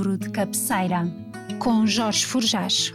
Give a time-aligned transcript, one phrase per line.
[0.00, 1.06] Livro de Cabeceira,
[1.58, 2.94] com Jorge Forjás.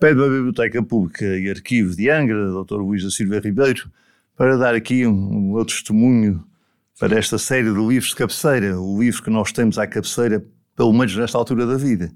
[0.00, 2.76] Pede a Biblioteca Pública e Arquivo de Angra, Dr.
[2.76, 3.90] Luís da Silva Ribeiro,
[4.34, 6.42] para dar aqui um, um outro testemunho
[6.98, 10.42] para esta série de livros de cabeceira, o livro que nós temos à cabeceira,
[10.74, 12.10] pelo menos nesta altura da vida.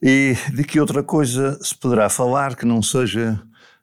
[0.00, 3.38] E de que outra coisa se poderá falar que não seja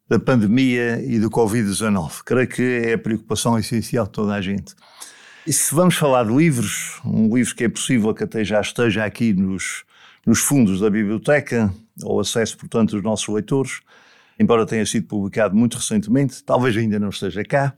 [0.09, 2.23] da pandemia e do Covid-19?
[2.25, 4.73] Creio que é a preocupação essencial de toda a gente.
[5.45, 9.03] E se vamos falar de livros, um livro que é possível que até já esteja
[9.03, 9.83] aqui nos,
[10.25, 11.73] nos fundos da biblioteca,
[12.03, 13.81] ou acesso, portanto, dos nossos leitores,
[14.39, 17.73] embora tenha sido publicado muito recentemente, talvez ainda não esteja cá,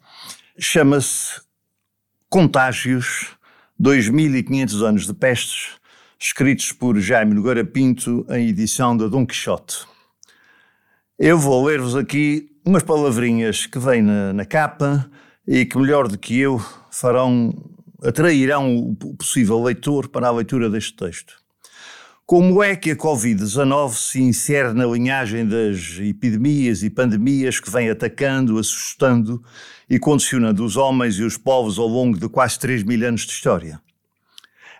[0.59, 1.41] chama-se
[2.30, 3.27] Contágios,
[3.80, 5.71] 2500 anos de pestes,
[6.20, 9.85] escritos por Jaime Nogueira Pinto em edição da Dom Quixote.
[11.18, 15.09] Eu vou ler-vos aqui umas palavrinhas que vêm na, na, capa
[15.48, 17.54] e que, melhor do que eu, farão,
[18.02, 21.44] atrairão o possível leitor para a leitura deste texto.
[22.26, 27.90] Como é que a Covid-19 se insere na linhagem das epidemias e pandemias que vem
[27.90, 29.44] atacando, assustando
[29.90, 33.34] e condicionando os homens e os povos ao longo de quase 3 mil anos de
[33.34, 33.82] história?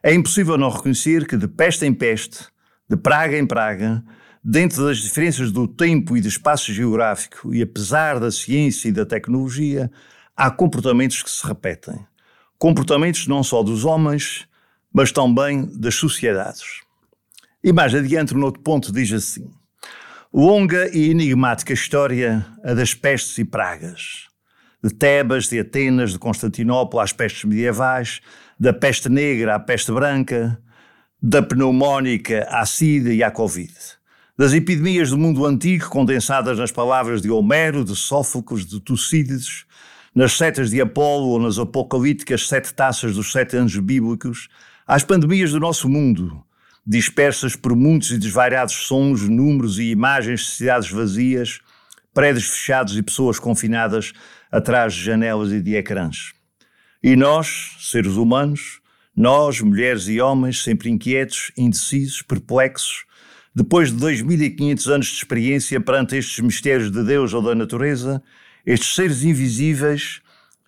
[0.02, 2.46] É impossível não reconhecer que, de peste em peste,
[2.90, 4.04] de praga em praga,
[4.44, 9.06] dentro das diferenças do tempo e do espaço geográfico e apesar da ciência e da
[9.06, 9.92] tecnologia,
[10.36, 12.06] há comportamentos que se repetem.
[12.58, 14.48] Comportamentos não só dos homens,
[14.92, 16.82] mas também das sociedades.
[17.64, 19.50] E mais adiante, no outro ponto, diz assim:
[20.34, 24.28] Longa e enigmática história a das pestes e pragas.
[24.84, 28.20] De Tebas, de Atenas, de Constantinopla às pestes medievais,
[28.60, 30.62] da peste negra à peste branca,
[31.22, 33.74] da pneumónica à sida e à covid.
[34.38, 39.66] Das epidemias do mundo antigo, condensadas nas palavras de Homero, de Sófocles, de Tucídides,
[40.14, 44.48] nas setas de Apolo ou nas apocalípticas sete taças dos sete anjos bíblicos,
[44.86, 46.44] às pandemias do nosso mundo,
[46.86, 51.60] dispersas por muitos e desvariados sons, números e imagens de cidades vazias,
[52.14, 54.14] prédios fechados e pessoas confinadas
[54.52, 56.34] atrás de janelas e de ecrãs.
[57.02, 58.82] E nós, seres humanos,
[59.16, 63.06] nós, mulheres e homens, sempre inquietos, indecisos, perplexos,
[63.56, 68.24] depois de 2500 anos de experiência perante estes mistérios de Deus ou da natureza,
[68.66, 70.22] estes seres invisíveis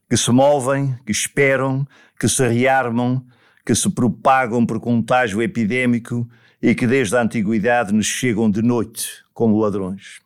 [0.10, 1.88] que se movem, que esperam,
[2.20, 3.26] que se rearmam,
[3.66, 6.28] que se propagam por contágio epidêmico
[6.62, 10.20] e que desde a antiguidade nos chegam de noite como ladrões.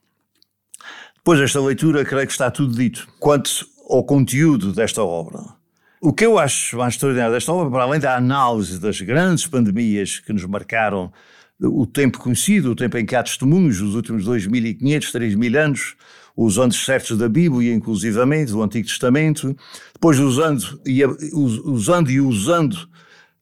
[1.15, 5.39] Depois desta leitura, creio que está tudo dito quanto ao conteúdo desta obra.
[6.01, 10.19] O que eu acho mais extraordinário desta obra, para além da análise das grandes pandemias
[10.19, 11.11] que nos marcaram
[11.61, 15.95] o tempo conhecido, o tempo em que há testemunhos, os últimos 2.500, 3.000 anos,
[16.35, 19.55] os anos certos da Bíblia, inclusivamente, do Antigo Testamento,
[19.93, 21.03] depois usando e,
[21.33, 22.77] usando, e usando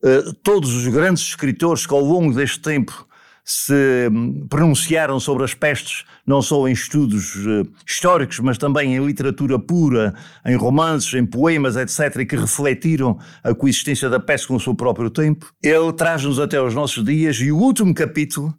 [0.04, 3.08] eh, todos os grandes escritores que ao longo deste tempo
[3.50, 9.06] se hum, pronunciaram sobre as pestes, não só em estudos uh, históricos, mas também em
[9.06, 10.14] literatura pura,
[10.46, 15.10] em romances, em poemas, etc., que refletiram a coexistência da peste com o seu próprio
[15.10, 15.50] tempo.
[15.64, 18.54] Ele traz-nos até aos nossos dias e o último capítulo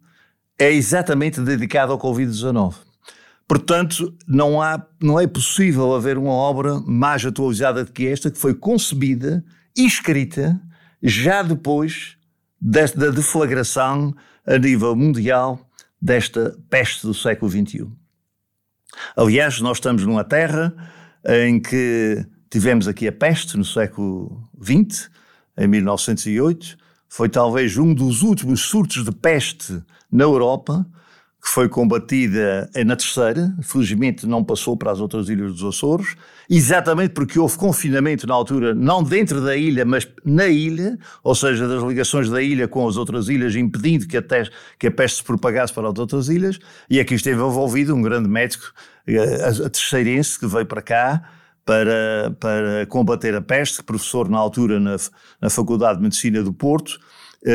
[0.59, 2.75] é exatamente dedicado ao Covid-19.
[3.47, 8.39] Portanto, não, há, não é possível haver uma obra mais atualizada do que esta, que
[8.39, 9.45] foi concebida
[9.77, 10.59] e escrita
[11.03, 12.17] já depois
[12.59, 14.15] da deflagração
[14.49, 15.61] a nível mundial
[16.01, 17.87] desta peste do século XXI.
[19.15, 20.75] Aliás, nós estamos numa terra
[21.25, 25.11] em que tivemos aqui a peste no século XX,
[25.57, 26.79] em 1908,
[27.09, 30.87] foi talvez um dos últimos surtos de peste na Europa,
[31.41, 36.17] que foi combatida na terceira, felizmente não passou para as outras ilhas dos Açores,
[36.51, 41.69] exatamente porque houve confinamento na altura, não dentro da ilha, mas na ilha, ou seja,
[41.69, 44.23] das ligações da ilha com as outras ilhas, impedindo que a,
[44.79, 46.59] que a peste se propagasse para as outras ilhas,
[46.91, 48.73] e aqui esteve envolvido um grande médico,
[49.07, 51.23] eh, a, terceirense, que veio para cá,
[51.65, 54.97] para, para combater a peste, professor na altura na,
[55.41, 56.99] na Faculdade de Medicina do Porto,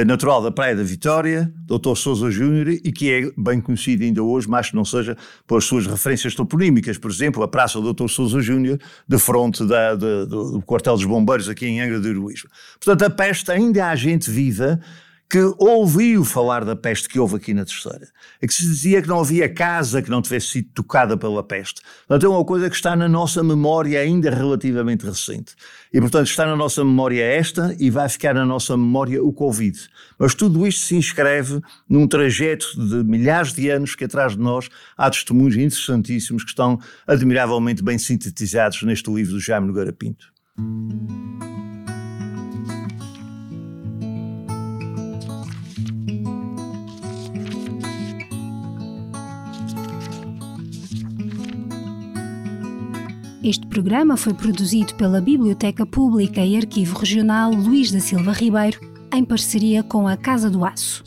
[0.06, 1.96] natural da Praia da Vitória, Dr.
[1.96, 5.86] Sousa Júnior, e que é bem conhecido ainda hoje, mas que não seja pelas suas
[5.86, 8.08] referências toponímicas, por exemplo, a Praça do Dr.
[8.08, 12.50] Sousa Júnior, de fronte da, do, do quartel dos bombeiros aqui em Angra do Heroísmo.
[12.80, 14.80] Portanto, a peste ainda há gente viva
[15.30, 18.08] que ouviu falar da peste que houve aqui na Terceira.
[18.42, 21.82] É que se dizia que não havia casa que não tivesse sido tocada pela peste.
[22.08, 25.56] Portanto, é uma coisa que está na nossa memória ainda relativamente recente.
[25.92, 29.78] E, portanto, está na nossa memória esta e vai ficar na nossa memória o Covid.
[30.20, 31.60] Mas tudo isto se inscreve
[31.90, 36.80] num trajeto de milhares de anos que atrás de nós há testemunhos interessantíssimos que estão
[37.08, 40.32] admiravelmente bem sintetizados neste livro do Jaime Nogueira Pinto.
[53.44, 58.80] Este programa foi produzido pela Biblioteca Pública e Arquivo Regional Luís da Silva Ribeiro,
[59.14, 61.04] em parceria com a Casa do Aço.